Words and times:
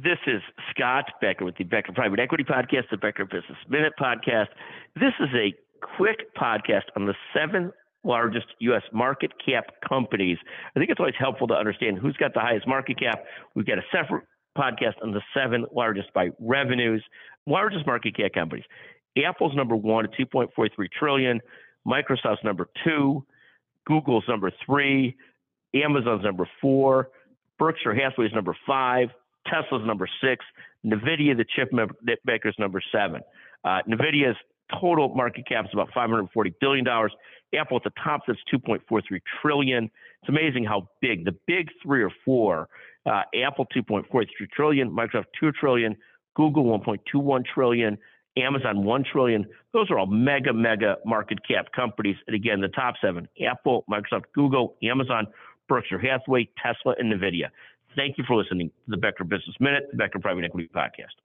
This 0.00 0.18
is 0.28 0.40
Scott 0.70 1.06
Becker 1.20 1.44
with 1.44 1.56
the 1.56 1.64
Becker 1.64 1.92
Private 1.92 2.20
Equity 2.20 2.44
Podcast, 2.44 2.84
the 2.88 2.96
Becker 2.96 3.24
Business 3.24 3.58
Minute 3.68 3.94
Podcast. 4.00 4.46
This 4.94 5.12
is 5.18 5.28
a 5.34 5.52
quick 5.96 6.32
podcast 6.36 6.84
on 6.94 7.06
the 7.06 7.14
seven 7.34 7.72
largest 8.04 8.46
U.S. 8.60 8.84
market 8.92 9.32
cap 9.44 9.64
companies. 9.88 10.38
I 10.76 10.78
think 10.78 10.90
it's 10.90 11.00
always 11.00 11.16
helpful 11.18 11.48
to 11.48 11.54
understand 11.54 11.98
who's 11.98 12.16
got 12.16 12.32
the 12.32 12.38
highest 12.38 12.64
market 12.68 13.00
cap. 13.00 13.24
We've 13.56 13.66
got 13.66 13.78
a 13.78 13.82
separate 13.90 14.22
podcast 14.56 14.94
on 15.02 15.10
the 15.10 15.20
seven 15.34 15.66
largest 15.74 16.12
by 16.14 16.28
revenues, 16.38 17.02
largest 17.48 17.84
market 17.84 18.16
cap 18.16 18.30
companies. 18.34 18.66
Apple's 19.26 19.56
number 19.56 19.74
one 19.74 20.04
at 20.04 20.12
2.43 20.12 20.68
trillion. 20.96 21.40
Microsoft's 21.84 22.44
number 22.44 22.68
two. 22.84 23.26
Google's 23.84 24.24
number 24.28 24.52
three. 24.64 25.16
Amazon's 25.74 26.22
number 26.22 26.48
four. 26.60 27.08
Berkshire 27.58 27.94
Hathaway's 27.94 28.32
number 28.32 28.56
five. 28.64 29.08
Tesla's 29.50 29.82
number 29.86 30.08
six. 30.22 30.44
NVIDIA, 30.86 31.36
the 31.36 31.44
chip 31.56 31.70
maker's 32.24 32.56
number 32.58 32.80
seven. 32.92 33.20
Uh, 33.64 33.78
NVIDIA's 33.88 34.36
total 34.80 35.14
market 35.14 35.46
cap 35.46 35.64
is 35.64 35.70
about 35.72 35.90
$540 35.92 36.28
billion. 36.60 36.86
Apple 37.54 37.78
at 37.78 37.84
the 37.84 37.92
top, 38.02 38.22
that's 38.26 38.38
2.43 38.52 39.20
trillion. 39.40 39.84
It's 40.22 40.28
amazing 40.28 40.64
how 40.64 40.88
big 41.00 41.24
the 41.24 41.34
big 41.46 41.68
three 41.82 42.02
or 42.02 42.10
four. 42.24 42.68
Uh, 43.06 43.22
Apple 43.44 43.66
2.43 43.74 44.26
trillion, 44.54 44.90
Microsoft 44.90 45.26
2 45.40 45.52
trillion, 45.52 45.96
Google 46.36 46.64
1.21 46.64 47.44
trillion, 47.52 47.96
Amazon 48.36 48.84
1 48.84 49.04
trillion. 49.10 49.46
Those 49.72 49.90
are 49.90 49.98
all 49.98 50.06
mega, 50.06 50.52
mega 50.52 50.96
market 51.06 51.38
cap 51.46 51.66
companies. 51.74 52.16
And 52.26 52.36
again, 52.36 52.60
the 52.60 52.68
top 52.68 52.94
seven 53.02 53.28
Apple, 53.46 53.84
Microsoft, 53.90 54.24
Google, 54.34 54.76
Amazon, 54.82 55.26
Berkshire 55.68 55.98
Hathaway, 55.98 56.48
Tesla, 56.62 56.94
and 56.98 57.12
NVIDIA. 57.12 57.46
Thank 57.96 58.18
you 58.18 58.24
for 58.26 58.36
listening 58.36 58.68
to 58.68 58.90
the 58.90 58.96
Becker 58.96 59.24
Business 59.24 59.56
Minute, 59.60 59.88
the 59.90 59.96
Becker 59.96 60.18
Private 60.18 60.44
Equity 60.44 60.68
Podcast. 60.74 61.16